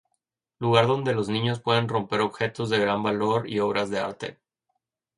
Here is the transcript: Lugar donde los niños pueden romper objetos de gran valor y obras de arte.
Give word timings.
Lugar 0.57 0.87
donde 0.87 1.13
los 1.13 1.29
niños 1.29 1.59
pueden 1.59 1.87
romper 1.87 2.21
objetos 2.21 2.71
de 2.71 2.79
gran 2.79 3.03
valor 3.03 3.47
y 3.47 3.59
obras 3.59 3.91
de 3.91 3.99
arte. 3.99 4.39